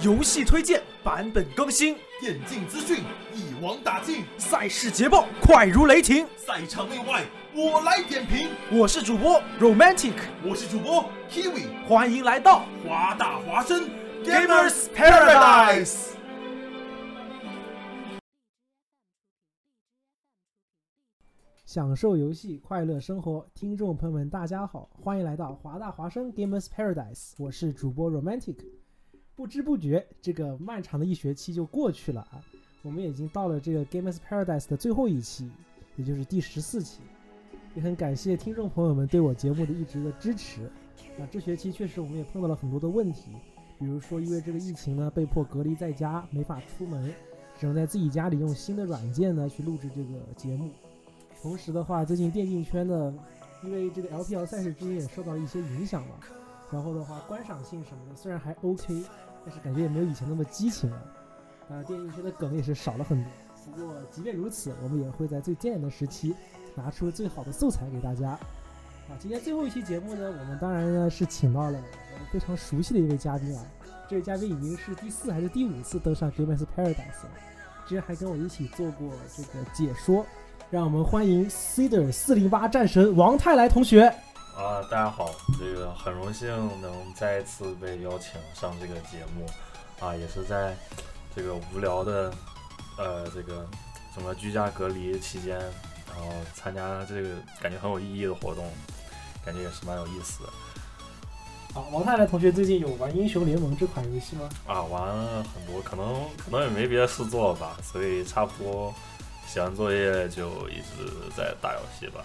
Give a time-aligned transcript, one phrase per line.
[0.00, 2.98] 游戏推荐，版本更新，电竞资讯
[3.32, 7.22] 一网打尽，赛事捷报快如雷霆，赛场内外
[7.54, 8.48] 我来点评。
[8.70, 10.12] 我是主播 Romantic，
[10.42, 13.88] 我是主播 Kiwi，欢迎来到华大华生。
[14.24, 16.13] Gamers Paradise。
[21.74, 28.58] 享受游戏，快乐生活，听众朋友们，大家好，欢迎来到华大华生 Gamers Paradise，我是主播 Romantic。
[29.34, 32.40] 不知不觉，这个漫长的一学期就过去了啊，
[32.82, 35.50] 我们已经到了这个 Gamers Paradise 的最后一期，
[35.96, 37.00] 也就是第十四期，
[37.74, 40.70] 也很感谢听众朋友们对我节目的一直的支持。
[41.18, 43.32] 那这学期确实我们也碰到了很多的问题，
[43.80, 47.12] 比如说因为这个疫情呢，被迫隔离在家，没法出门，
[47.58, 50.70] 只能在自己家里用新的软件呢去录制这个节目。
[51.44, 53.14] 同时的话，最近电竞圈呢，
[53.62, 56.14] 因为这个 LPL 赛事之间也受到了一些影响嘛，
[56.72, 59.04] 然后的话观赏性什么的虽然还 OK，
[59.44, 61.02] 但是感觉也没有以前那么激情了。
[61.68, 63.30] 呃，电竞圈的梗也是少了很多。
[63.66, 66.34] 不过即便如此，我们也会在最艰难的时期
[66.74, 68.30] 拿出最好的素材给大家。
[68.30, 73.62] 啊，今天最后一期节目呢，我们当然呢是请到了我们非常熟悉的一位嘉宾啊，
[74.08, 77.30] 这位嘉宾已经是第四还是第五次登上 GameS Paradise 了，
[77.86, 80.24] 之前还跟我一起做过这个解说。
[80.74, 84.06] 让我们欢迎 Cedar 四零八战神王泰来同学。
[84.56, 86.48] 啊，大家好，这个很荣幸
[86.82, 89.46] 能再一次被邀请上这个节目，
[90.04, 90.76] 啊，也是在
[91.32, 92.32] 这个无聊的
[92.98, 93.64] 呃这个
[94.12, 97.28] 什么居家隔离期间，然后参加这个
[97.60, 98.64] 感觉很有意义的活动，
[99.44, 100.48] 感觉也是蛮有意思的。
[101.72, 104.48] 好，王泰来同学最近有玩英雄联盟这款游戏吗？
[104.66, 108.92] 啊，玩了很多，可能可能也没别的事做吧，所以差不多。
[109.46, 112.20] 写完作业就一直在打游戏吧。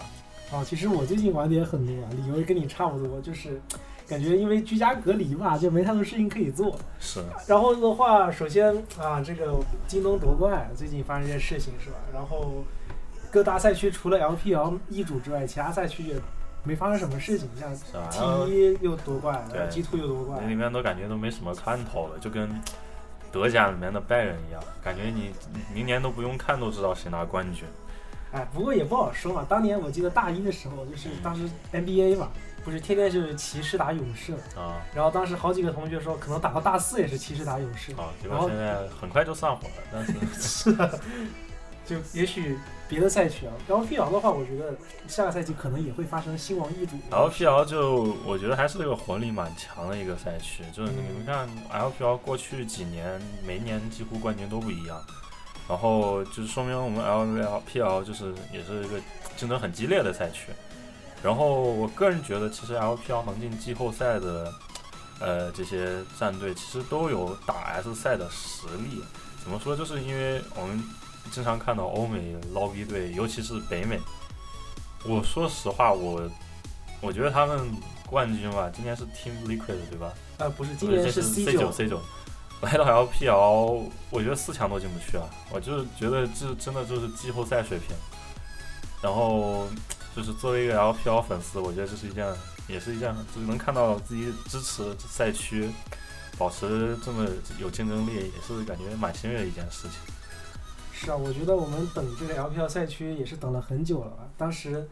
[0.52, 3.60] 哦，其实我最近玩的也很多，理由也跟你差不多，就是
[4.08, 6.76] 感觉因为居家隔离嘛，就没太多事情可以做。
[6.98, 7.22] 是。
[7.46, 9.54] 然后的话，首先啊，这个
[9.86, 11.96] 京东夺冠最近发生一件事情是吧？
[12.12, 12.64] 然后
[13.30, 16.16] 各大赛区除了 LPL 一主之外，其他赛区也
[16.64, 17.72] 没发生什么事情，像
[18.10, 22.50] T 一又夺冠，然后 G Two 又夺冠，里面都感觉都没什么看头了，就跟。
[23.32, 25.32] 德甲里面的拜仁一样，感觉你
[25.72, 27.64] 明年都不用看都知道谁拿冠军。
[28.32, 29.44] 哎，不过也不好说嘛。
[29.48, 32.28] 当年我记得大一的时候，就是当时 NBA 嘛，
[32.64, 34.80] 不是天天就是骑士打勇士啊。
[34.94, 38.10] 然后当时好几个同学说，可能打到大四也是骑士打勇士啊。
[38.22, 41.00] 结果现在很快就散伙了，但是是 的，
[41.84, 42.58] 就也许。
[42.90, 44.74] 别的赛区啊，LPL 的话，我觉得
[45.06, 46.96] 下个赛季可能也会发生新王易主。
[47.12, 55.00] LPL 就我觉得还是这个活力蛮强的一个赛区，就是你们看 LPL 过去几年每年几乎冠军都不一样，
[55.68, 57.00] 然后就是说明我们
[57.46, 59.00] LPL 就是也是一个
[59.36, 60.48] 竞争很激烈的赛区。
[61.22, 64.52] 然后我个人觉得，其实 LPL 能进季后赛的，
[65.20, 69.00] 呃，这些战队其实都有打 S 赛的实力。
[69.44, 69.76] 怎么说？
[69.76, 70.82] 就是因为我们。
[71.30, 73.98] 经常看到欧美捞逼队，尤其是北美。
[75.04, 76.28] 我说实话，我
[77.00, 77.70] 我觉得他们
[78.06, 80.12] 冠军吧，今年是 Team Liquid 对吧？
[80.38, 82.00] 啊，不是，今年是 C 九 C 九。
[82.60, 85.24] 来到 LPL，我觉得四强都进不去啊！
[85.50, 87.96] 我就是觉得这真的就是季后赛水平。
[89.00, 89.66] 然后
[90.14, 92.26] 就是作为一个 LPL 粉丝，我觉得这是一件，
[92.68, 95.70] 也是一件，就是能看到自己支持赛区
[96.36, 97.26] 保持这么
[97.58, 99.92] 有竞争力，也是感觉蛮欣慰的一件事情。
[101.02, 104.30] 是啊，我觉得我们等这个 LPL 赛区也是等了很久了。
[104.36, 104.86] 当时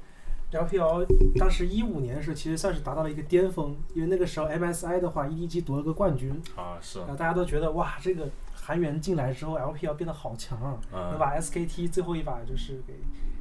[0.50, 1.04] LPL
[1.38, 7.00] 当时一五年的时候，其实算是达到了一个巅峰，因为那个时候 MSI 的话，EDG 夺了个冠军啊，是。
[7.00, 10.80] 然后大家都觉得哇，这个韩援进来之后，LPL 变得好强啊，
[11.10, 12.94] 能把 SKT 最后一把就是给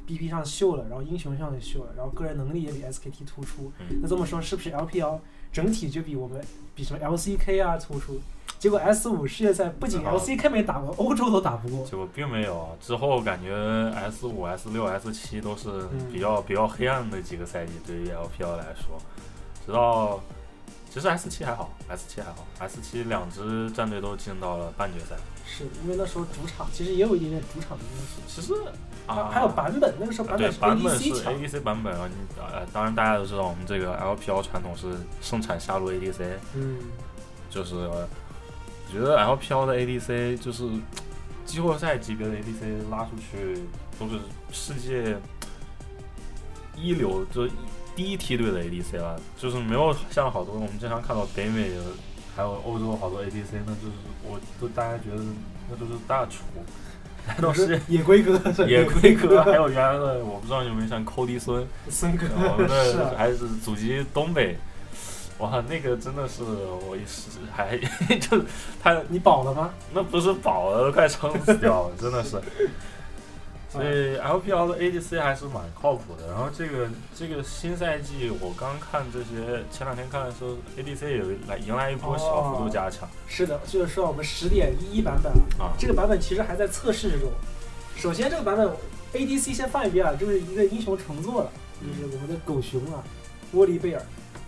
[0.06, 3.72] BP 上秀了，然后英雄上也秀了，然后个人能力也比 SKT 突出。
[4.02, 5.20] 那这么说，是不是 LPL
[5.50, 8.20] 整体就比我们比什么 LCK 啊突出？
[8.58, 11.86] 结果 S 五世界赛不仅 LCK 没打过，欧洲都打不过。
[11.86, 13.54] 结果并没有，之后感觉
[13.94, 15.68] S 五、S 六、S 七都是
[16.12, 18.98] 比较比较黑暗的几个赛季，对于 LPL 来说。
[19.64, 20.18] 直到
[20.90, 25.14] 其实 S 七还好，S 七还好，S 七两支战队都进到了半决赛。
[25.46, 28.20] 是因为那时候主场其实也有一点点主场的因素。
[28.26, 28.52] 其实
[29.06, 30.58] 啊，还有版本，那个时候版本是
[31.12, 32.08] ADC 版本啊。
[32.38, 34.88] 呃，当然大家都知道，我们这个 LPL 传统是
[35.22, 36.78] 盛产下路 ADC，嗯，
[37.48, 37.88] 就是。
[38.88, 40.64] 我觉得 LPL 的 ADC 就是
[41.44, 43.62] 季后赛级别的 ADC 拉出去
[43.98, 44.18] 都是
[44.50, 45.16] 世界
[46.74, 47.46] 一流，就
[47.94, 51.70] 第一梯队的 ADC 了，就是没有像好多我们经常看到北美
[52.34, 53.92] 还有欧洲好多 ADC，那就是
[54.24, 55.22] 我都大家觉得
[55.68, 56.44] 那都是大厨，
[57.26, 64.56] 来到世界野龟哥，野龟哥，还有原来的我不知道你有没有像寇迪孙，孙哥，我们的还是祖籍东北，
[65.38, 67.78] 哇，那个真的是我一时还
[68.18, 68.42] 就
[68.82, 69.70] 他你保了吗？
[69.92, 72.40] 那不是饱了，都快撑死掉了，真的是。
[73.70, 76.26] 所以 LPL 的 ADC 还是蛮靠谱的。
[76.26, 85.30] 然后这个这个新赛季，我刚看这些，前两天看的时候，ADC 也来迎来一波小幅度加强是的，就是说我们十点一一版本
[85.60, 85.76] 啊。
[85.78, 87.30] 这个版本其实还在测试之中。
[87.94, 88.68] 首先，这个版本
[89.12, 93.04] ADC 先放一边啊，就是一个英雄重做了，就是我们的狗熊啊，
[93.52, 94.02] 沃利贝尔。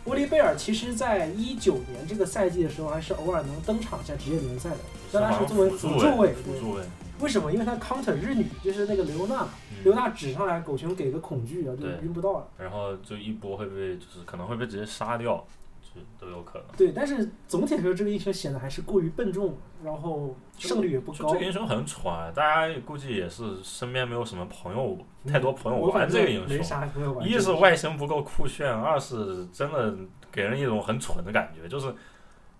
[0.05, 4.79] 沃利贝尔其实在一九年这个赛季的时候，还是偶尔能登场一下职业联赛的，
[5.13, 6.33] 但他是作为辅助位。
[6.33, 6.83] 辅助位。
[7.21, 7.53] 为什么？
[7.53, 9.47] 因为他 counter 日女，就是那个刘娜，
[9.85, 12.49] 刘娜指上来，狗熊给个恐惧啊，就晕不到了。
[12.57, 15.47] 然后就一波会被，就是可能会被直接杀掉，
[15.95, 16.67] 就都有可能。
[16.77, 21.33] 对，但是总体来说，这个英雄显得还是过于笨重，然后胜率也不高。
[21.33, 26.57] 这个英雄很蠢，大家估计也是身边没有什么朋友，太多朋友玩这个英雄。
[26.57, 27.29] 没啥朋友玩。
[27.29, 29.95] 一是外形不够酷炫，二是真的
[30.31, 31.95] 给人一种很蠢的感觉，就是。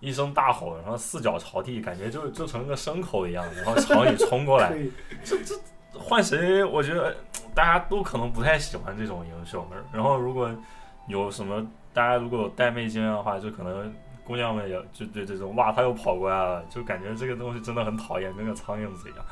[0.03, 4.75] 一声大吼，然后四脚朝地，感觉就就成个牲口一样，然后朝你冲过来。
[5.23, 5.53] 这这
[5.93, 6.63] 换谁？
[6.63, 7.15] 我觉得
[7.53, 9.63] 大家都可能不太喜欢这种英雄。
[9.93, 10.49] 然后如果
[11.07, 13.93] 有什么大家如果有带妹经验的话，就可能
[14.23, 19.25] 姑娘们也就对这种哇，他又跑过来了，就感觉这个东西真的很讨厌，跟个苍蝇子一样。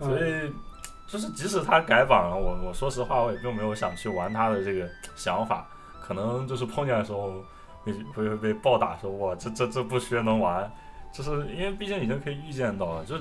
[0.00, 0.52] 所以
[1.06, 5.66] 就是即使他改版了，我我说实话，我也并没有想去玩他的这个想法。
[6.00, 7.34] 可能就是碰见的时候。
[7.84, 10.70] 会会会被暴打，说哇，这这这不缺能玩，
[11.12, 13.16] 就是因为毕竟已经可以预见到了，就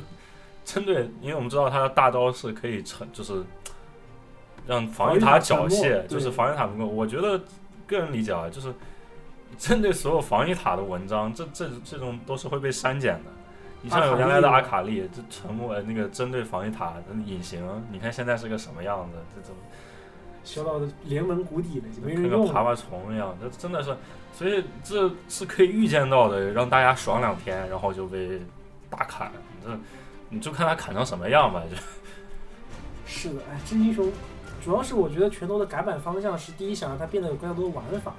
[0.64, 3.44] 针对，因为我们知道他的大招是可以成，就是
[4.68, 6.86] 让防御塔缴械，就是防御塔不够。
[6.86, 7.42] 我觉得
[7.92, 8.74] 个人理解啊，就是
[9.58, 13.30] 针对所有防御塔的文章，这这这种都是会被删减的。
[13.84, 19.56] 你像有原来的阿卡丽，这沉默那个针对防御塔的隐形，你看现在是个什么样子，这种。
[20.44, 22.32] 修到联盟谷底了，没人用。
[22.32, 23.96] 跟个爬爬虫一样，这真的是，
[24.34, 28.42] 所以这是可以预见到的，让大家爽两天，然后就被
[28.90, 29.32] 大砍。
[29.64, 29.70] 这
[30.30, 31.76] 你就看他砍成什么样吧，就。
[33.06, 34.12] 是的，哎，这英雄
[34.64, 38.14] 主要是我觉得拳头的改版方向是第一，想让它变得有更加多的玩法。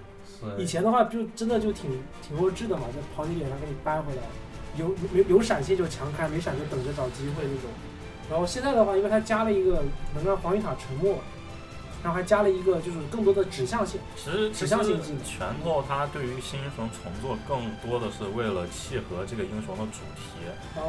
[0.58, 1.90] 以前的话就真的就挺
[2.26, 4.22] 挺弱智的嘛，在跑你脸上给你扳回来，
[4.76, 7.70] 有有有闪现就强开，没闪就等着找机会那种。
[8.30, 9.82] 然后现在的话，因为它加了一个
[10.14, 11.16] 能让防御塔沉默。
[12.02, 14.00] 然后还加了一个，就是更多的指向性。
[14.16, 20.42] 其实指向性拳头它对于新英雄重做更多的是为了契合这个英雄的主题。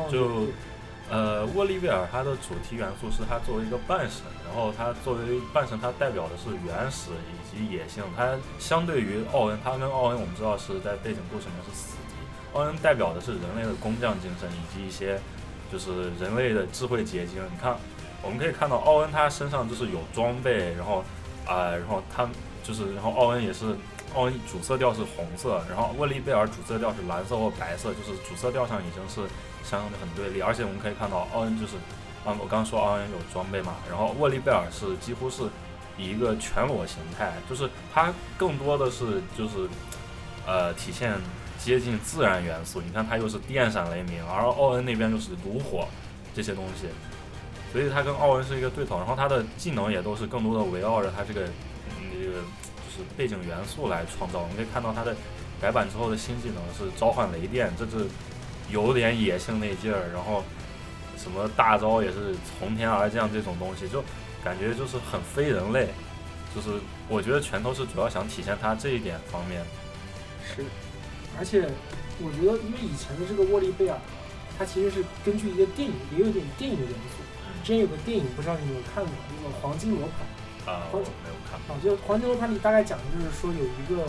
[0.10, 0.48] 就
[1.10, 5.22] 呃，沃利维尔他的主题元素是他作为一个半神，然后他作为
[5.54, 8.04] 半神，他代表的是原始以及野性。
[8.16, 8.30] 他
[8.60, 12.58] 相对于奥恩，他跟奥恩我们知道是在背景故事里面是死敌。
[12.58, 15.20] 奥恩代表的是人类的工匠精神以及一些
[15.72, 17.38] 就是人类的智慧结晶。
[17.52, 17.76] 你看。
[18.26, 21.04] 我们可以看到奥恩他身上就是有装备，然后
[21.46, 22.26] 啊，然后他
[22.64, 23.76] 就是，然后奥恩也是，
[24.16, 29.30] 奥恩主色调是红色，然后沃利贝尔主色调是蓝色或白色，就是主色调上已经是
[29.64, 31.78] 相应的很对立，而且我们可以看到奥恩就是，
[32.26, 35.44] 啊，我刚说奥恩有装备嘛，然后沃利贝尔是几乎是
[35.98, 39.70] 以一个全裸形态，就是他更多的是就是，
[40.46, 41.14] 呃，体现
[41.58, 45.88] 接近自然元素，你看他又是电闪雷鸣，而奥恩那边就是炉火
[46.36, 46.88] 这些东西。
[47.72, 51.42] 所以他跟奥恩是一个对头，然后他的技能也都是更多的围绕着他这个，
[51.90, 54.42] 嗯，这个就是背景元素来创造。
[54.42, 55.16] 我们可以看到他的
[55.60, 58.06] 改版之后的新技能是召唤雷电，这是
[58.70, 60.10] 有点野性那劲儿。
[60.14, 60.44] 然后
[61.18, 64.04] 什么大招也是从天而降这种东西，就
[64.44, 65.90] 感觉就是很非人类。
[66.54, 66.70] 就是
[67.10, 69.62] 我觉得拳头是主要想体现他这一点方面。
[70.46, 70.64] 是，
[71.40, 71.68] 而且
[72.22, 73.98] 我觉得因为以前的这个沃利贝尔，
[74.60, 77.24] 它其实是根据一个电影，也有点电影的元素。
[77.64, 81.06] 之前有个电影，不知道你有没有看过，那个《黄金罗盘》啊，没有
[81.50, 81.58] 看。
[81.58, 84.06] 啊，就《黄金罗盘》里大概讲的就是说有一个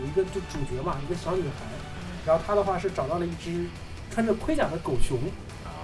[0.00, 1.62] 有一个就主角嘛，一个小女孩，
[2.26, 3.66] 然后她的话是找到了一只
[4.16, 5.18] 穿着盔甲的狗熊，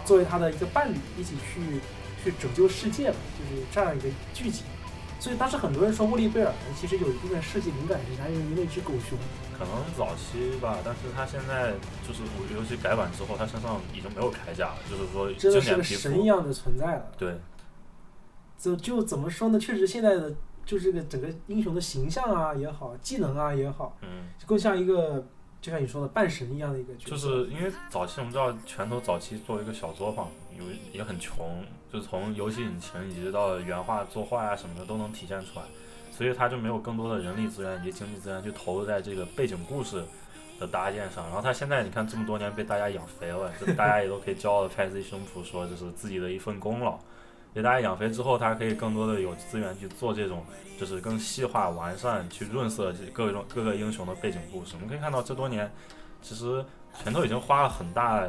[0.07, 1.83] 作为他的一个伴侣，一起去
[2.25, 4.65] 去拯救世界，就是这样一个剧情。
[5.21, 9.19] 所以当时很多人说，沃利贝尔其实有一部分设计灵感是来源于那只狗熊。
[9.59, 11.75] 可能早期吧，但是他现在
[12.09, 12.23] 就是
[12.55, 17.13] 尤其改版之后，他身上已经没有铠甲了，就是说真的是个神一样的存在了。
[17.19, 17.39] 对，
[18.57, 19.59] 就就怎么说呢？
[19.59, 20.33] 确实现在的
[20.65, 25.23] 就这个整个英雄的形象啊也好，技能啊也好，嗯，更像一个
[25.63, 27.11] 就像你说的半神一样的一个角色。
[27.13, 30.29] 就是因为早期我们知道拳头早期作为一个小作坊，
[30.59, 31.65] 有也很穷。
[31.93, 35.65] 就从游戏引擎一直到原画作画呀什么的都能体现出来，
[36.11, 40.03] 所以他就没有更多的人力资源以及经济资源去投入在这个背景故事
[40.59, 41.25] 的搭建上。
[41.27, 46.99] 然后他现在你看这么多年被大家养肥了，就大家也都可以骄傲的拍自己胸脯说这是自己的一份功劳。
[47.55, 50.45] 给大家养肥之后，它可以更多的有资源去做这种
[50.79, 54.73] 就是更细化、完善、去润色这各种各个英雄的背景故事。
[54.75, 55.71] 我们可以看到这多年，
[56.23, 56.65] 其实
[57.03, 58.27] 拳头已经花了很大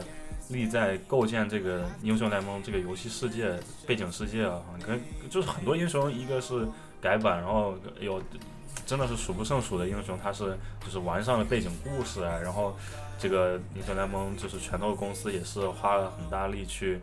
[0.49, 4.99] 力在构建这个英雄联盟这个游戏世界背景世界啊，跟
[5.29, 6.67] 就是很多英雄一个是
[7.01, 8.21] 改版，然后有
[8.85, 12.75] 真的是数不胜数的英雄，它是就是完善了背景故事啊，然后
[13.17, 16.99] 这个英雄联盟就是拳头公司也是花了很大力去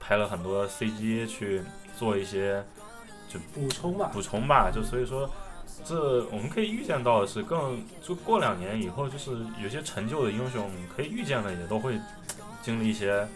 [0.00, 1.62] 拍了很多 CG 去
[1.96, 2.64] 做一些
[3.28, 5.30] 就补充吧，补充吧，就所以说。
[5.82, 9.30] 这我们可以预见到的是，更就过两年以后，就是
[9.62, 11.98] 有些成就的英雄，可以预见的也都会
[12.60, 13.26] 经历一些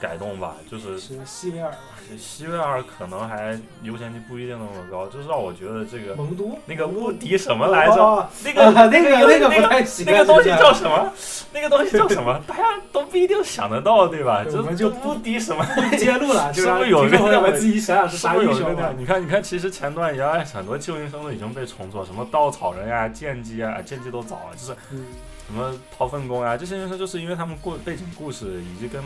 [0.00, 0.56] 改动吧。
[0.70, 1.78] 就是是西维尔吧，
[2.18, 7.94] 西维尔可能还优先级不一定那么高，就是让我觉得这个蒙都那个无敌什么来着？
[7.94, 11.12] 哦 那个那个那个那不太行，那个东西叫什么？
[11.52, 12.40] 那个东西叫什么？
[12.46, 14.42] 大家都不一定想得到，对吧？
[14.44, 15.64] 这对我们就这无敌什么？
[15.74, 18.92] 不揭露了， 就是让不是有听众朋友们那个自己想想是啥英雄吧？。
[18.96, 25.06] 你看，你看，其实前段原来很多旧英雄都已经被重做，什么稻草人呀、剑姬啊，剑姬都早了，就是嗯，
[25.46, 29.02] 什么掏粪工啊，这些英雄就是因为他们故背景故事以及跟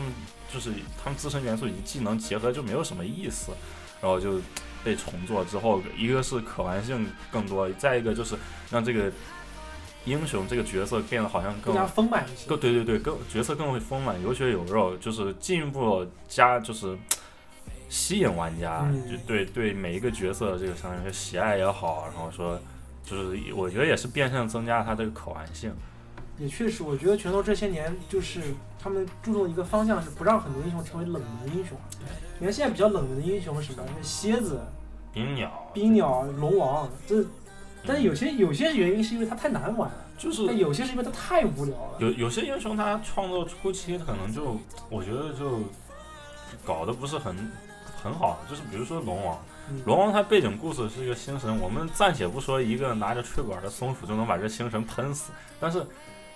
[0.51, 3.51] 就是他们自身元素以及技能结合就没有什么意思，
[4.01, 4.39] 然后就
[4.83, 8.35] 被重做之后，一个是可玩性更多，再一个就是
[8.71, 9.11] 让这个
[10.05, 12.47] 英雄这个角色变得好像更更加丰满一些。
[12.47, 16.97] 更对对对，更角色更会丰满，有血有肉，就是进一步加就是
[17.89, 22.59] 吸引玩家，嗯就对对每一个角色这个相当于喜爱也好，然后说
[23.03, 25.71] 就是我觉得也是变相增加它这个可玩性。
[26.39, 28.41] 也确实，我觉得拳头这些年就是
[28.81, 31.77] 他们注重一个方向，是不让很多英雄成为冷门英雄。
[32.39, 33.85] 你看现在比较冷门的英雄是什么？
[34.01, 34.61] 是蝎子、
[35.13, 36.89] 冰鸟，冰鸟、龙王。
[37.05, 37.23] 这，
[37.85, 41.97] 但是嗯有些有些原因是因为它太难玩了，就是但有些是因为它太无聊了。
[41.99, 44.57] 有有些英雄他创作初期可能就
[44.89, 45.59] 我觉得就
[46.65, 47.35] 搞得不是很
[48.01, 49.37] 很好，就是比如说龙王。
[49.71, 55.85] 嗯龙王他背景故事是一个星神，我们暂且不说一个拿着吹管的松鼠就能把这星神喷死，但是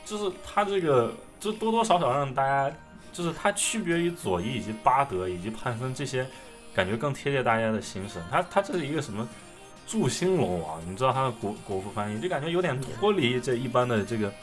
[0.05, 2.75] 就是他这个就多多少少让大家
[3.11, 6.27] 就是他区别于佐伊以及巴德以及潘森这些
[6.73, 9.27] 感觉更贴切大家的心声，他他这是一个什么
[9.87, 14.33] 祝星龙王，你知道他的国国服翻译就感觉有点脱离这一般的这个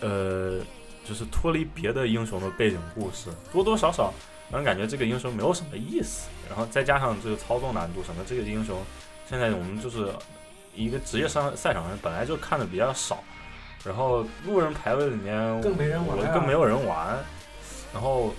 [0.00, 0.60] 呃
[1.04, 4.12] 就是脱离别的英雄的背景故事，多多少少。
[4.50, 8.78] 让人感觉这个英雄没有什么意思，然后再加上这个操作难度什么，这个英雄
[9.26, 10.12] 现在我们就是
[10.74, 13.24] 一个职业上赛场上本来就看的比较少，
[13.84, 17.18] 然后路人排位里面更没人玩啊我更没有人玩，
[17.92, 18.32] 然后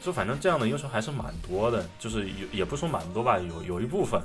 [0.00, 4.20] 就反正这样的英雄还是蛮多的，就是有也不说蛮多吧，有有一部分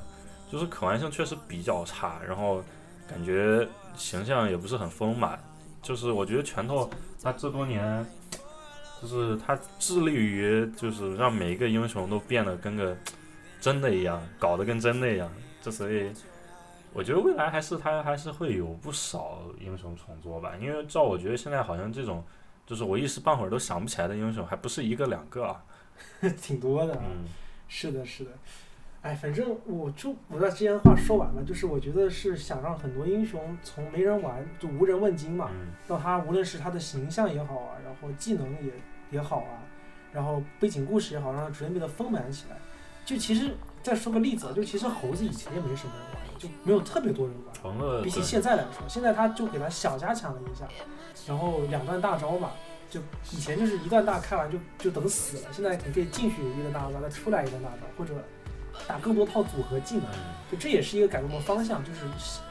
[0.52, 2.64] 就是可玩性确实比较差，然后
[3.10, 5.40] 感觉形象也不是很丰满，
[5.82, 6.90] 就是我觉得拳头
[7.22, 8.06] 他这多年。
[9.00, 12.98] 就是他致力于，就是让每一个英雄都变得跟个
[13.62, 15.32] 真的一样，搞得跟真的一样。
[15.62, 16.12] 这所以，
[16.98, 20.54] 我觉得未来还是他还是会有不少英雄重做吧。
[20.60, 22.24] 因为照我觉得现在好像这种，
[22.66, 25.64] 就是我一时半会儿都想不起来的英雄，还不是一个两个啊。
[26.42, 26.96] 挺多的。
[26.96, 27.26] 嗯
[27.68, 28.32] 是的，是的。
[29.04, 38.72] 哎，反正我就我把之前的话说完了，就是我觉得是想让很多英雄从没人玩就无人问津嘛，嗯到他无论是他的形象也好啊，然后技能也
[39.12, 39.62] 也好啊，
[40.12, 42.58] 然后背景故事也好，让他逐渐变得丰满起来。
[43.06, 47.56] 就其实再说个例子，就其实猴子以前也没什么人玩，就没有特别多人玩。
[47.56, 50.68] 成了比起现在来说，现在他就给他小加强了一下，
[51.28, 52.52] 然后两段大招嘛，
[52.90, 53.00] 就
[53.32, 58.14] 以前就是一段大开完就就等死了，现在你可以进去一段大招，再出来一段大招，或者
[58.88, 62.02] 打更多套组合技能，嗯就这也是一个改动的方向，就是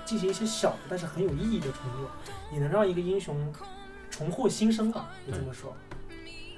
[0.05, 2.11] 进行一些小的但是很有意义的重做，
[2.53, 3.53] 也能让一个英雄
[4.11, 5.75] 重获新生吧，就这么说。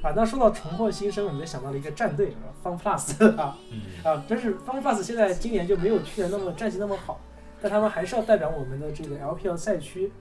[0.03, 3.81] 啊，那说到重获新生，我们就想到了一个战队，Fun Plus 啊，嗯。
[4.05, 7.21] 啊，真是 Fun Plus 现在今年就没有去年那么战绩那么好，
[7.61, 10.13] 但他们还是要代表我们的这个 LPL 赛区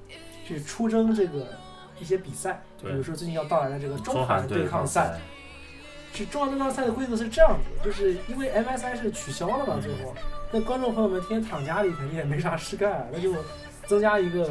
[0.48, 1.48] 去出征这个
[2.00, 5.20] 一些比赛，比如说最近要到来的这个中韩对抗赛。，
[6.14, 10.16] 是中韩对抗赛的规则是这样子，就是因为 MSI 是取消了嘛，最后，
[10.52, 13.36] 那观众朋友们天天躺家里肯定也没啥事干，那就
[13.86, 14.50] 增加一个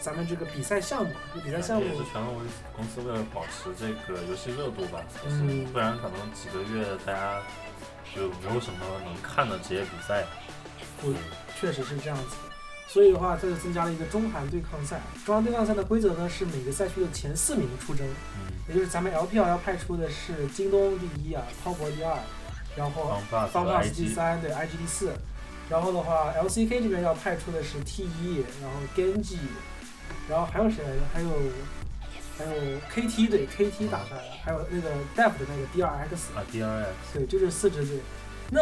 [0.00, 7.42] 咱们这个比赛项目，这比赛项目也是全为公司为了保持这个游戏热度吧，就是嗯不然可能几个月大家
[8.14, 10.24] 就没有什么能看的职业比赛。
[11.00, 11.12] 不
[11.60, 12.52] 确实是这样子的。
[12.88, 15.00] 所以的话，这就增加了一个中韩对抗赛。
[15.24, 22.16] 中韩对抗赛的规则呢是每个赛区的前四名出征，嗯，也就是咱们 LPL 要派出的是京东第一啊，滔博第二，
[22.76, 25.12] 然后方 f u n Plus Plus 第三，对 IG 第四。
[25.68, 29.38] 然后的话，LCK 这边要派出的是 T 一，然后 Genji，
[30.28, 31.00] 然后还有谁来着？
[31.12, 31.28] 还有
[32.38, 32.52] 还有
[32.92, 37.98] KT 队，KT 打出来了，还有那个 Def 的那个 DRX，啊 DRX，对，就是四支队。
[38.50, 38.60] 那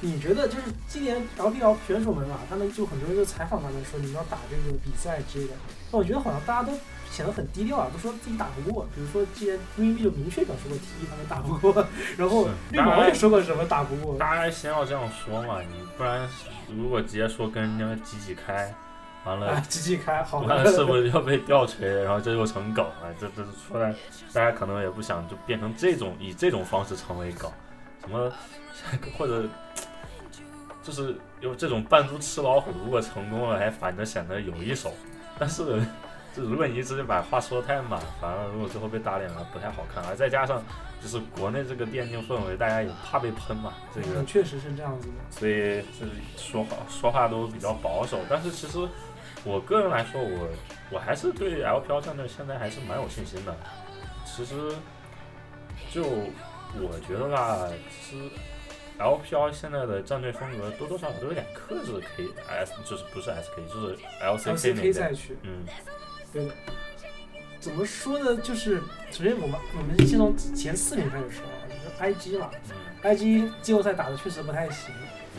[0.00, 5.54] 你觉得就是今年 LPL 选手们嘛，他们就很多人就采访他们说你们要打这个比赛之类的，
[5.90, 6.78] 那我觉得好像大家都
[7.10, 8.86] 显得很低调啊，都说自己打不过。
[8.94, 11.84] 比如说之前 VB 就明确表示过 T 他们打不过，
[12.16, 14.16] 然后绿毛也说过什么打不过。
[14.18, 16.28] 大家先要这样说嘛，你不然
[16.76, 18.72] 如果直接说跟人家挤挤开，
[19.24, 22.02] 完了哎，机器开好完了了是不是要被吊锤？
[22.02, 23.94] 然后这又成梗了，这这出来，
[24.32, 27.50] 大家可能也不想就变成这种以这种方式成为梗，
[28.02, 28.30] 什么
[29.16, 29.44] 或者
[30.82, 34.92] 就是有这种扮猪吃老虎，如果成功了还反着显得有一手，
[35.38, 35.64] 但是
[36.36, 40.62] 就如果你一直把话说的太满，反而如果最后被打脸了不太好看，而再加上
[41.00, 45.14] 就是国内这个电竞氛围，大家也怕被喷嘛，这个嗯确实是这样子的。
[45.30, 48.18] 所以就是说话说话都比较保守。
[48.28, 48.78] 但是其实
[49.44, 50.48] 我个人来说，我
[50.90, 53.54] 我还是对 LPL 战队现在还是蛮有信心的。
[54.24, 54.54] 其实
[55.90, 58.30] 就我觉得吧，其实
[58.98, 64.92] LPL 现在的战队风格多多少少都有点克制 K S，就是不是 SK，就是 LCK 那。
[64.92, 65.64] 赛区，嗯，
[66.32, 66.54] 对的。
[67.60, 68.36] 怎么说呢？
[68.42, 68.76] 就是
[69.10, 74.94] 首先我们我们先从前四名开始说啊，就是 IG 嘛嗯，IG 季后赛打的确实不太行，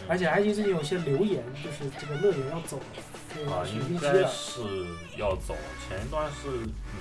[0.08, 3.15] 而且 IG 最近有些流言，就是这个乐言要走了，对
[3.50, 4.26] 啊，选应该。
[4.28, 4.62] 是
[5.18, 5.56] 要走。
[5.88, 6.50] 前一段是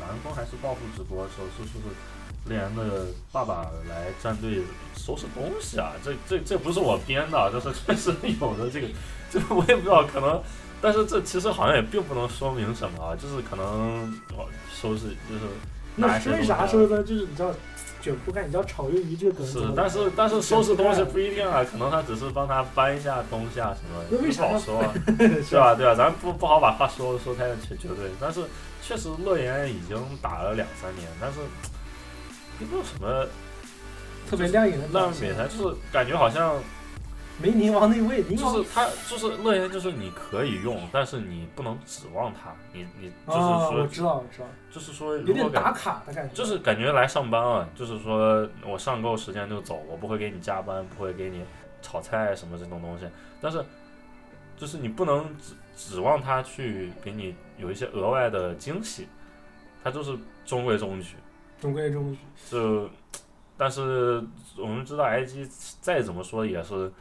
[0.00, 4.62] 南风还是暴富直播的时候，说说是猎人的爸爸来战队
[4.96, 8.70] 收拾东西啊，这这这不是我编的，这是确实有的。
[8.70, 8.88] 这个
[9.30, 10.40] 这个我也不知道，可能，
[10.80, 15.40] 但是这其实好像也并不能说明什么啊，就是可能哦收拾就是
[15.96, 17.02] 拿那为啥说呢？
[17.02, 17.52] 就是你知道
[18.04, 24.92] 卷铺盖，你知道炒鱿鱼这个梗是但是但是收拾东西不一定啊，可能他只是帮他搬一下东西啊什么的，那为啥不好说啊。
[25.48, 25.74] 是吧？
[25.74, 25.94] 对吧？
[25.94, 28.44] 咱不不好把话说说太绝绝对，但是
[28.82, 31.38] 确实乐言已经打了两三年，但是
[32.60, 33.26] 也没有什么
[34.28, 34.86] 特别亮眼的。
[34.92, 36.56] 让美才，就是感觉好像
[37.42, 46.34] 没宁王那味，宁王就是他就是乐言，就是你可以用，但是你不能指望他，你你就是啊，说、我知道，我知道，就是说有点打如果感卡的感觉。
[46.34, 51.42] 就是感觉来上班啊，就是说我上够时间就走，我不会给你加班，不会给你
[51.82, 53.06] 炒菜什么这种东西，
[53.40, 53.64] 但是
[54.56, 59.08] 就是你不能指指望他去给你有一些额外的惊喜，
[59.82, 61.16] 他就是中规中矩，
[61.60, 62.18] 中规中矩。
[62.48, 62.88] 就
[63.56, 64.24] 但是
[64.56, 65.48] 我们知道 IG
[65.80, 66.92] 再怎么说也是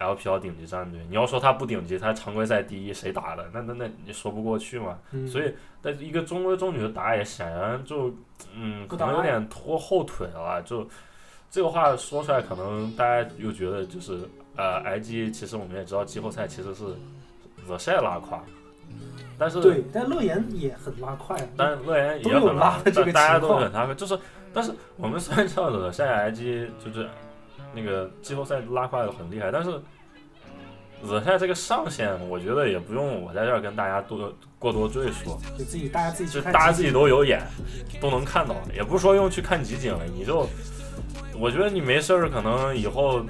[0.00, 3.46] LPL 顶级战队，你要说他不顶级，他常规赛第一谁打的？
[3.52, 4.98] 那那那你说不过去嘛。
[5.12, 8.12] 嗯，所以，但是一个中规中矩的打野，显然就，
[8.54, 10.62] 嗯，可能有点拖后腿了。
[10.62, 10.88] 就
[11.50, 14.20] 这个话说出来，可能大家又觉得就是，
[14.56, 16.84] 呃，IG 其实我们也知道，季后赛其实是
[17.66, 18.42] The 晒拉胯，
[19.38, 21.46] 但是，对，但乐言也很拉快啊。
[21.56, 24.18] 但是乐言也很拉的这个但大家都很拉胯，就是，
[24.54, 27.08] 但是我们虽然知道 The 晒 IG 就是
[27.74, 29.80] 那个季后赛拉胯的很厉害，但是
[31.02, 35.40] The 晒这个上限，我觉得也不用我在这儿跟大家多过多赘述。
[35.58, 37.42] 就自己大家自己，就大家自己都有眼，
[38.00, 40.46] 都能看到，也不是说用去看集锦了，你就，
[41.38, 43.24] 我觉得你没事儿，可能以后，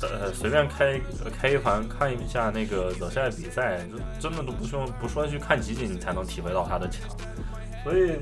[0.00, 0.98] 呃，随便开
[1.38, 7.02] 开一盘看一下那个德赛比赛，就真的都不用不说去看集锦，你才能体会到他的强，
[7.82, 8.12] 所以，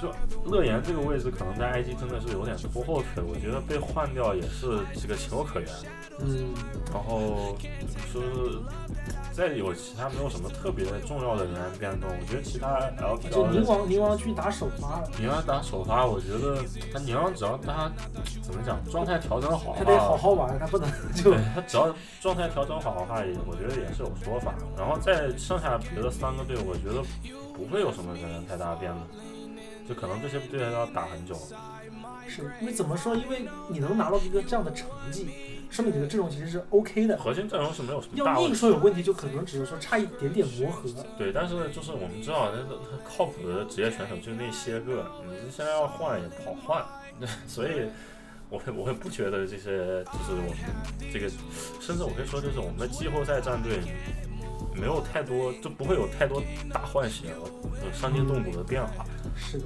[0.00, 0.12] 就
[0.50, 5.68] 乐言这个位置可能在 IG 真的是有点拖后腿，我觉得被换掉也是这个情有可原。
[6.20, 6.54] 嗯，
[6.92, 7.56] 然后
[8.12, 8.58] 就是
[9.32, 17.90] 再有其他没有什么特别重要的人员变动，我觉得其他 LPL 就宁王宁王去打首发了，宁王打首发，我觉得他宁王只要他
[18.42, 24.54] 怎么讲状态调整好他得好，好玩，他不能就对他只要状态调整好的话，也我觉得也是有说法。
[24.76, 27.02] 然后再剩下别的三个队，我觉得
[27.52, 29.00] 不会有什么人员太大的变动，
[29.88, 31.36] 就可能这些队员要打很久。
[32.26, 33.14] 是因为怎么说？
[33.14, 35.28] 因为你能拿到一个这样的成绩，
[35.68, 37.18] 说明你的阵容其实是 OK 的。
[37.18, 38.58] 核心阵容是没有什么大要硬问题。
[38.58, 40.88] 说有问题，就可能只是说差一点点磨合。
[41.18, 45.06] 对，但是就是我们知道，那个靠谱的职业选手就那些个，
[45.44, 46.82] 你现在要换也不好换，
[47.46, 47.86] 所以
[48.48, 51.28] 我会我会不觉得这些就是我们这个，
[51.78, 53.80] 甚至我可以说就是我们的季后赛战队
[54.74, 56.42] 没有太多，就不会有太多
[56.72, 57.26] 大换血、
[57.82, 59.04] 呃伤筋动骨的变化。
[59.36, 59.64] 是的。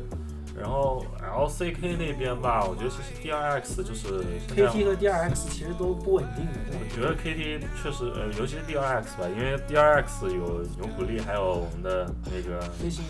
[0.59, 4.25] 然后 LCK 那边吧，我觉得其实 DRX 就是
[4.57, 6.53] ，KT 和 DRX 其实都不稳定的。
[6.73, 12.61] 我觉得 KT 确实，呃，尤其是 DRX 吧，因为 DRX 有牛古力，还有我们的那个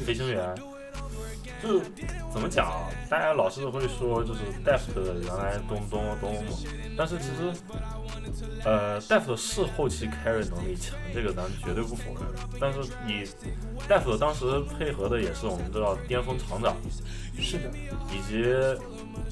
[0.05, 0.55] 飞行员。
[1.61, 1.81] 就
[2.31, 2.71] 怎么讲，
[3.11, 6.53] 大家老是会说就是 Deft 原来东东东嘛，
[6.97, 7.53] 但是其实
[8.65, 12.25] 呃，Deft 是后期 carry 能力强，这个咱绝对不否认。
[12.61, 13.25] 但是你
[13.89, 16.77] Deft 当时配合的也是我们知道巅峰厂长，
[17.39, 17.71] 是的，
[18.13, 18.45] 以及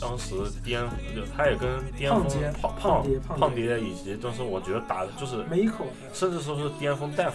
[0.00, 0.82] 当时巅，
[1.14, 2.26] 就他也跟巅峰
[2.60, 7.32] 胖胖胖爹以及当时我觉得打的就是，每一口甚至说是巅峰 Deft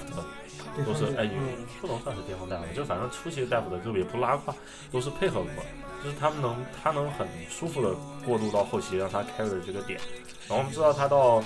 [0.76, 4.54] 对都是哎，嗯不能算是巅峰 Deft，就反正初期 Deft 就也不拉胯，
[4.92, 5.64] 都是配合过，
[6.04, 7.90] 就是他们能他能很舒服的
[8.26, 10.00] 过渡到后期，让他 carry 这个点。
[10.48, 11.42] 然后我们知道他到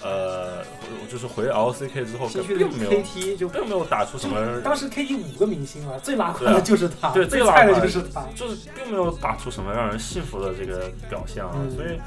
[0.00, 0.62] 呃，
[1.10, 8.24] 就是回 LCK 之后，并没有 KT 就并没有打出什么当时 KT 五个明星啊，最拉胯的就是他，对最拉胯就是他。
[8.36, 11.98] 就是并没有打出什么让人信服的这个表现啊，嗯所以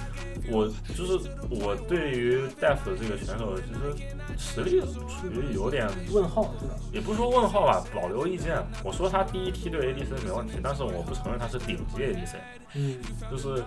[0.50, 3.96] 我就是我对于 Def 的这个选手，其实
[4.38, 6.76] 实力处于有点，问号对吧？
[6.92, 8.58] 也不是说问号吧，保留意见。
[8.84, 12.36] 我说他第一梯队 ADC 没问题，但是我不承认他是顶级 ADC，
[12.76, 12.98] 嗯，
[13.30, 13.64] 就是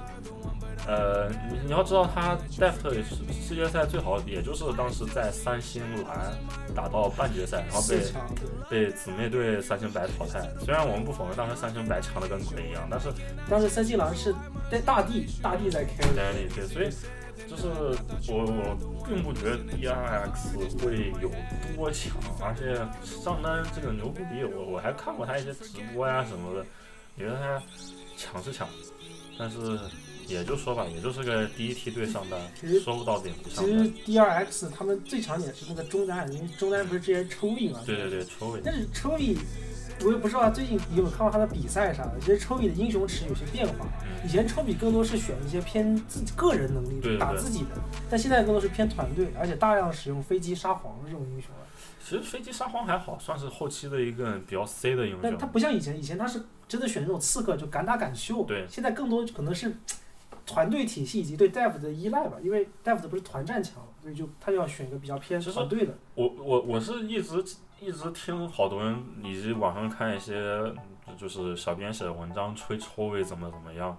[0.86, 6.32] 呃，你你要知道他戴夫也是世界赛最好，也就是当时在三星蓝
[6.74, 8.00] 打到半决赛，然后被。
[8.70, 10.40] 被姊妹队三星白淘汰。
[10.64, 13.08] 虽然我们不否认当时三星白强的跟鬼一样，但是
[13.48, 14.34] 当时三星蓝是
[14.74, 16.90] 在大地，大地在 carry，对对，所以
[17.48, 17.68] 就是
[18.28, 21.30] 我我并不觉得 DRX 会有
[21.76, 26.66] 多强，而且上单这个牛不逼，我我还看过他一些直播呀什么的，
[27.16, 27.62] 觉得他
[28.16, 28.68] 强是强，
[29.38, 29.78] 但是
[30.26, 33.92] 也就说吧，也就是个第一梯队上单其实，说不到顶不上其实。
[34.06, 37.80] DRX 他们最强点是那个中单，因为中单不是之前抽比嘛？
[37.86, 39.38] 对对对，抽尾但是抽比，
[40.02, 42.12] 我也不知道最近有没有看到他的比赛啥的。
[42.20, 43.86] 其实抽比的英雄池有些变化，
[44.24, 47.70] 以前抽比更多是选一些偏自己个人能力打自己的，
[48.10, 51.62] 但现在更多是偏团队，而且大量使用飞机沙皇这种英雄了。
[52.02, 55.46] 其实飞机沙皇还好，算是后期的一个比较 C 的英雄但他。
[55.46, 58.44] 不像以前，以前他是真的选那种刺客，就敢打敢秀。
[58.44, 59.74] 对现在更多可能是
[60.44, 65.96] 团队体系以及对 Dev 的依赖吧，因为 Dev 的不是团战强，所以就他就要选一个比较偏团队的。
[66.14, 67.42] 我我我是一直
[67.80, 70.34] 一直听好多人以及网上看一些
[71.06, 73.96] 嗯就是小编写的文章吹抽位怎么怎么样，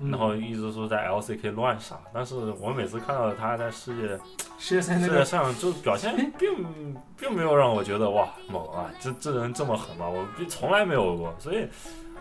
[0.00, 4.18] 嗯然后一直说在 LCK 乱杀，但是我每次看到他在世界
[4.58, 10.08] 世界赛那世界个上就表现并并没有让我觉得哇猛啊，这这人这么狠吗？
[10.08, 11.66] 我并从来没有过，所以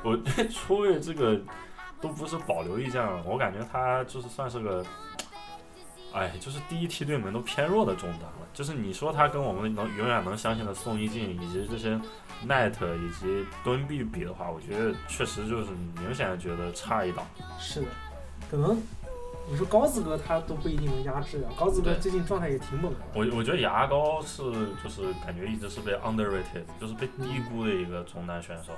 [0.04, 1.38] 我对 抽位这个
[2.00, 4.86] 都不是保留意见了，我感觉他就是算是个。
[6.14, 8.48] 哎，就是第一梯队们都偏弱的中单了。
[8.54, 12.00] 就是你说他跟我们能永远能相信的宋一静以及这些
[12.48, 15.70] Net 以及蹲币比的话，我觉得确实就是
[16.02, 17.26] 明显的觉得差一档。
[17.60, 17.88] 是的，
[18.50, 18.82] 可能
[19.50, 21.54] 你说高子哥他都不一定能压制啊。
[21.58, 23.00] 高子哥最近状态也挺猛的。
[23.14, 24.44] 我我觉得牙膏是
[24.84, 28.74] 就是感觉一直是被 underrated，就是被低估的一个中单选手，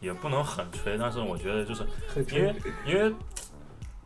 [0.00, 1.84] 也不能狠吹，但是我觉得就是
[2.32, 2.54] 因为
[2.86, 3.14] 因为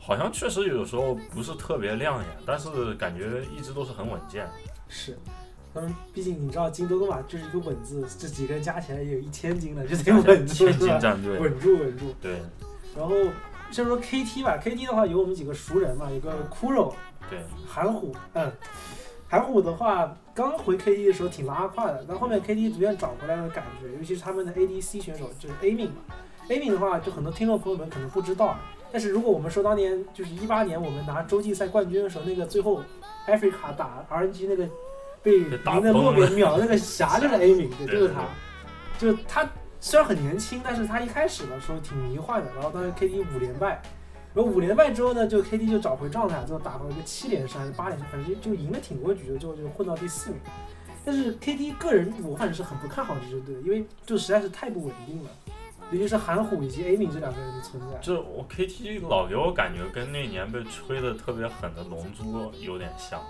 [0.06, 4.46] 好像确实有时候不是特别亮眼，但是感觉一直都是很稳健。
[4.88, 5.16] 是。
[5.76, 10.92] 嗯，毕竟你知道金多哥嘛，就是一个稳字，这几个人加起来也有一千斤了，就得 稳住，千是吧？
[10.92, 12.14] 金战队，稳住，稳住。
[12.20, 12.38] 对
[12.96, 13.14] 然后
[13.72, 16.92] 先说 KT 吧，KT 的话有我们几个熟人嘛，有个骷髅、
[17.28, 18.52] 对，韩虎，嗯，
[19.26, 25.96] 韩虎的话刚回 KT 的时候挺拉胯的，但后面 KT 逐渐找回来的感觉，尤其是他们的 ADC 选手就是 A 命嘛
[26.50, 28.56] ，A 命的话就很多听众朋友们可能不知道，
[28.94, 32.80] 但是如果我们说当年就是一八年我们拿洲际赛冠军的时候，那个最后
[33.26, 34.68] Africa 打 RNG 那个
[35.20, 38.22] 被被打林的洛崩了边秒那个侠就是 A 命，对，对就是他，
[38.96, 43.82] 就他虽然很年轻，但是他一开始的时候挺迷幻的，然后当时 KD 五连败。
[44.32, 50.38] 然后五连败之后呢，就 KD 就找回状态，最后打到一个七连胜还是八连胜，反正就就赢了挺多局的，最后就混到第四名。
[51.04, 55.30] 但是 KD 个人我反正是很不看好这支队，因为就实在是太不稳定了，
[55.90, 57.98] 尤其是韩虎以及 A 敏这两个人的存在。
[57.98, 63.20] 就是我 KT 老给我感觉跟那年被吹的特别狠的龙珠有点像，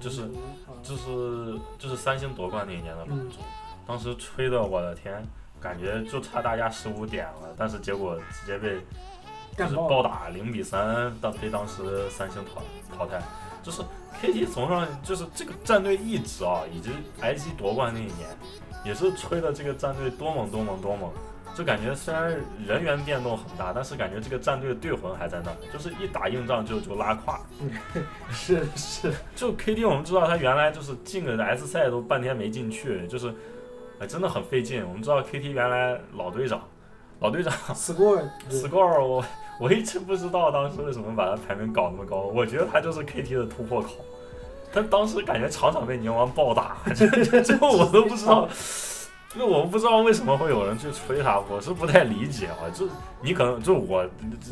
[0.00, 3.38] 就是啊就是就是三星夺冠那一年的龙珠，
[3.86, 5.22] 当时吹的我的天，
[5.60, 8.80] 感觉就差大家十五点了，但是结果直接被
[9.56, 12.62] 就是暴打零比三，当被当时三星淘
[12.96, 13.20] 淘汰。
[13.62, 13.80] 就是
[14.20, 18.28] KT 从上就是这个战队一直啊，以及 IG 夺冠那一年，
[18.84, 21.10] 也是吹的这个战队多猛多猛多猛。
[21.54, 22.36] 就感觉虽然
[22.66, 27.40] 人员变动很大，但是感觉这个战队的队魂还在那儿，就是一打硬仗就就拉胯。
[28.30, 33.32] 是是，就 KT 我们知道他原来就是进了 S 赛都半天没进去，就是
[34.00, 34.84] 哎真的很费劲。
[34.86, 36.60] 我们知道 KT 原来老队长，
[37.20, 39.24] 老队长 score score 我
[39.60, 44.04] 我一直不知道当时为什么把他排名搞那么高，我觉得他就是 KT 的突破口。
[44.72, 48.48] 他当时感觉场场被宁王暴打，这这这我都不知道，
[49.36, 52.70] 那我不知道为什么会有人去吹他，我是不太理解啊。
[52.72, 52.88] 就
[53.20, 54.04] 你可能就我，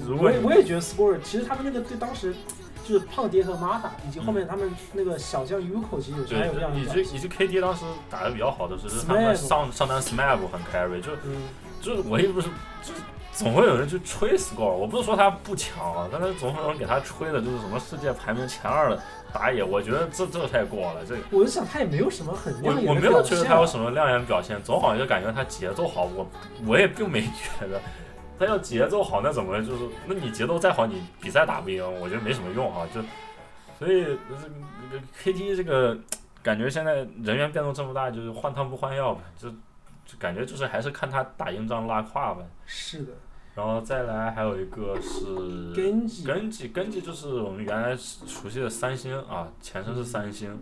[0.06, 2.34] 如果我也我也觉得 score 其实他们那个对当时
[2.84, 7.06] 就是胖爹和玛塔，以及后面他们那个小将 Uko，其实有时候还有这样的对，以。
[7.06, 11.42] 及以及 KD 当时打的比较好的是，是他们上上单 SMAP 很 carry，就嗯，
[11.80, 12.48] 就是我也不是，
[12.82, 13.00] 就是
[13.32, 19.00] 总会有人去吹 score，我不是说他不强啊，但是总会有人给他吹的，就是什么世界排名前二的
[19.32, 23.90] 打野，我觉得这这太过了，这个 我就想他也没有什么很我亮眼的我没有觉得他有什么。
[23.92, 26.30] 亮眼表现，总好像就感觉他节奏好，我
[26.66, 27.80] 我也并没觉得。
[28.38, 29.88] 他要节奏好，那怎么就是？
[30.06, 32.84] 那你节奏再好，你比赛打不赢，我觉得没什么用哈。
[32.92, 33.00] 就
[33.78, 35.96] 所以这个 KT 这个
[36.42, 42.42] 感觉现在人员变动这么大，就是换汤不换药吧，就就感觉就是还是看他打硬仗拉胯吧。
[42.66, 43.12] 是的，
[43.54, 50.58] 然后再来还有一个是根基根基，根基就是我们原来熟悉的三星啊，前身是三星。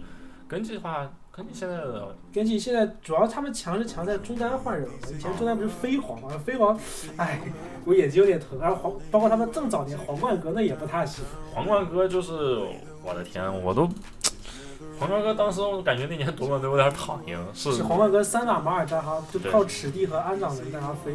[0.48, 6.30] 根基的话，根基现在的根基现在主要他们强是强在中单换人了，以前中单不是飞黄吗？
[6.44, 6.76] 飞黄，
[7.16, 7.40] 哎，
[7.84, 8.58] 我眼睛有点疼。
[8.58, 11.24] 然后黄，包括他们更早年皇冠哥那也不太行。
[11.54, 12.66] 皇冠哥就是
[13.04, 13.88] 我的天，我都
[14.98, 21.14] 皇冠哥当时我感觉那年夺冠都有点躺赢，是是皇冠哥三打马尔代哈，就靠尺地和安长人在那飞。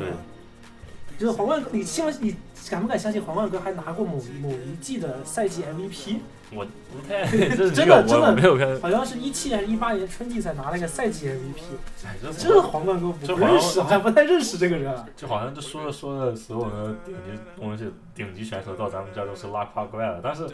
[1.17, 2.35] 就是皇冠，你相你
[2.69, 6.17] 敢不敢相信皇冠哥还拿过某某一季的赛季 MVP？
[6.51, 7.25] 我不太
[7.55, 12.05] 这真的真的没有看，好像是一七年还是一八年春季才拿了个赛季 MVP。
[12.05, 15.05] 哎，这这皇冠哥不认识，还不太认识这个人啊。
[15.17, 20.21] 就好像就说着说着，所有的顶级东西、顶级选手到咱们这儿都是拉胯怪了。
[20.23, 20.47] 但是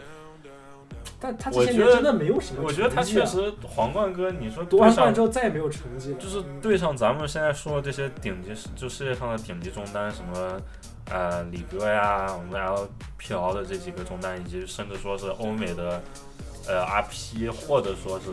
[1.18, 3.24] 但他我觉得这些年真的没有什么、我觉得他确。
[3.24, 6.18] 实皇冠哥，你说夺完冠之后再也没有成绩了。
[6.18, 10.60] 就是对上咱们现在说的这些顶级，就世界上的顶级中单，什么
[11.08, 16.02] 呃李哥呀，我们 LPL 的这几个中单，以及甚至说是欧美的
[16.66, 18.26] 呃 RP，或者说是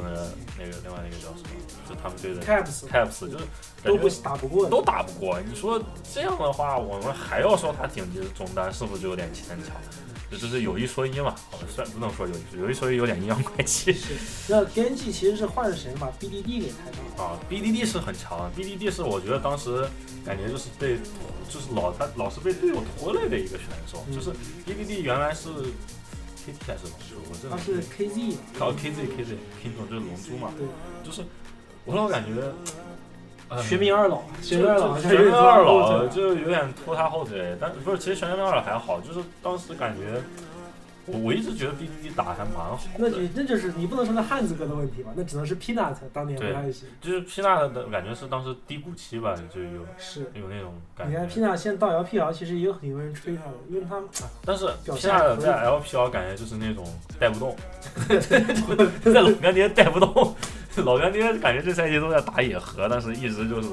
[0.57, 1.49] 那个另外那个叫什么，
[1.87, 3.45] 就他们队的 Caps Caps，就是
[3.83, 5.39] 都不打不过，都打不过。
[5.39, 5.81] 你说
[6.13, 9.75] 这样的话，我们还要说他顶级中单，是不是就有点牵强？
[10.29, 13.95] 这就是有一说一嘛，好吧，算不能说有一说有一说一，有点阴阳怪气。
[14.47, 17.23] 那 Genji 其实是换了谁把 BDD 给抬上来？
[17.23, 19.87] 啊，BDD 是很强，BDD 是我觉得当时
[20.25, 20.97] 感觉就是被，
[21.49, 24.29] 就是老他老是被队友拖累的一个选手，嗯就是
[24.67, 30.67] BDD 原来是 KT 还是龙珠，我这他是 KZ，哦 KZ KZ Kingdom 就是龙珠嘛，对，
[31.03, 31.23] 就是
[31.85, 32.53] 我老感觉，呃
[33.61, 40.21] 玄冥二老，玄就冥二老玄冥二老就有点拖他后腿，但不是，其实玄冥二老还好，就是当时感觉
[41.05, 45.09] 我我一直觉得 BDD 打还蛮好的那就，那就是你不能说是汉子哥的问题吧？
[45.15, 46.87] 那只能是 Peanut 当年不对太行。
[47.01, 51.41] 就是皮纳的感觉是当时低谷期吧，就有是，有那种感觉你看觉。
[51.41, 53.99] Peanut 现在到 LPL，其实也有很多人吹他的，因为他
[54.45, 56.85] 但是表皮纳的在现还可以 LPL 感觉就是那种
[57.19, 57.55] 带不动，
[59.11, 60.35] 在老干爹带不动，
[60.85, 63.69] 老干爹感觉这赛季都在打野核，但是一直就是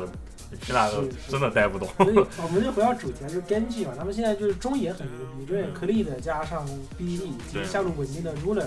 [0.61, 1.89] 皮纳的是是真的带不动。
[1.97, 6.67] 所以 我们就回到主题，就是 Genji 嘛，他们现在就是中野很牛逼，中野 l e d 加上
[6.99, 8.67] BDD 以及下路稳定的 Ruler，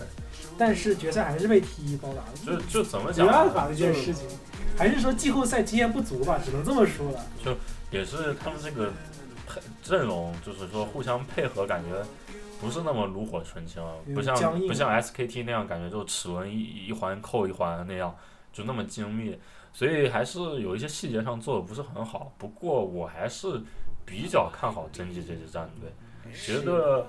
[0.58, 4.26] 但是决赛还是被 T 一包打，就就怎么讲，没办法的一件事情，
[4.78, 7.26] 还是说季后赛经验不足吧，只能这么说了。
[7.44, 7.56] 就
[7.92, 8.92] 也是他们这个
[9.48, 12.06] 配阵容，就是说互相配合，感觉
[12.60, 13.82] 不是那么炉火纯青
[14.14, 14.36] 不像
[14.68, 18.14] 不像 SKT 那样，感觉就齿轮一一环扣一环那样，
[18.52, 19.38] 就那么精密，
[19.72, 22.34] 所以还是有一些细节上做的不是很好。
[22.38, 23.62] 不过我还是
[24.06, 25.90] 比较看好真纪这支战队，
[26.34, 27.08] 觉得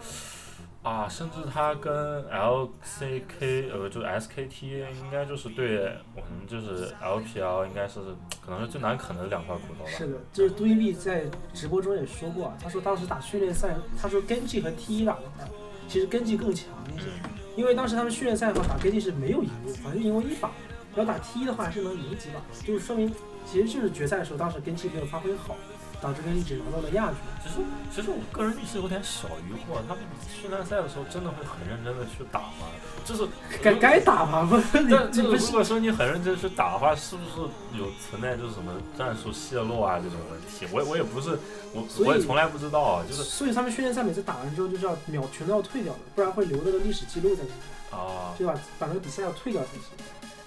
[0.82, 4.64] 啊，甚至他跟 LCK 呃，就是 SKT
[4.94, 8.00] 应该就是对我们就是 LPL 应该是
[8.42, 9.90] 可能是最难啃的两块骨头吧。
[9.90, 15.44] 是的，就是杜伊碧在直播中也说过啊，他说当时打训练赛，他说 Genji 和 T 一打的话，
[15.86, 17.08] 其实 Genji 更强一些，
[17.56, 20.50] 因为当时他们训练赛的话打 Genji 是没有赢过，好像赢过一把，
[20.96, 23.12] 要打 T 一的话还是能赢几把，就是说明
[23.44, 25.54] 其实就是决赛的时候当时 Genji 没有发挥好，
[26.00, 27.16] 导致 Genji 只拿到了亚军。
[27.42, 27.56] 其实，
[27.94, 32.68] 其实我个人是有点小疑惑，他们训练赛的时候真的会很认真的去打吗？
[33.04, 33.26] 就是，
[33.62, 40.66] 该该打吗，不是你但这个如果说你很认真去打的话，是不是有存在就是什么战术泄露啊这种问题？
[40.72, 41.38] 我也我也不是，
[41.72, 47.60] 我我也从来不知道啊，就是所以他们训练赛每次打完之后就是要秒全都要退掉的，不然会留那个历史记录在那里。
[47.90, 48.54] 啊，对吧？
[48.78, 49.82] 把那个比赛要退掉才行。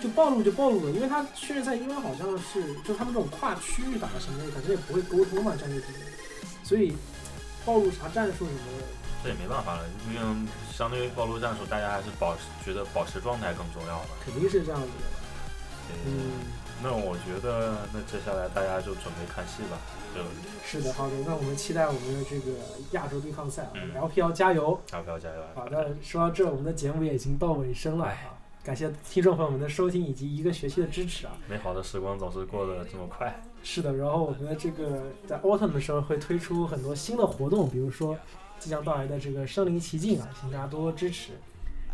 [0.04, 6.02] 就暴露就暴露了，因为他训练赛因为好像是就他们这种跨区域打的什么的，反正也不会沟通嘛，战略之间，
[6.62, 6.94] 所以
[7.66, 8.84] 暴露啥战术什么的，
[9.24, 14.10] 这也没办法了，毕竟相对于暴露战术，大家还是保持觉得保持状态更重要吧。
[14.26, 15.06] 肯定是这样子的。
[15.88, 16.32] 嗯，嗯，
[16.84, 19.80] 那我觉得那接下来大家就准备看戏吧，
[20.14, 20.20] 就
[20.68, 22.52] 是的，好的，那我们期待我们的这个
[22.92, 25.48] 亚洲对抗赛嗯，LPL 加油！！LPL 加油啊？
[25.56, 28.06] 好的，说到这，我们的节目也已经到尾声了
[28.64, 31.34] 感谢听众朋友们的收听以及一个学期的支持啊。
[31.50, 33.42] 美好的时光总是过得这么快。
[33.62, 38.18] 是的，然后我们的这个在 Autumn 的时候会推出很多新的活动，比如说
[38.60, 41.34] 即将到来的这个身临其境啊，请大家多多支持。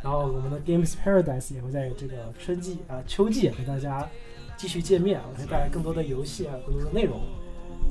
[0.04, 4.08] 然后我们的 Games Paradise 也会在这个春季啊、秋季和大家
[4.56, 7.20] 继续见面，我会带来更多的游戏啊、更多的内容。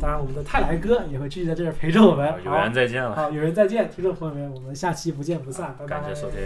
[0.01, 2.33] 当然，我们的泰来哥也会继续在这儿陪着我们。
[2.45, 6.01] 有缘再见了，好，有缘再见，听众朋友们，我们下期不见不散，拜拜。
[6.01, 6.39] 感谢收听。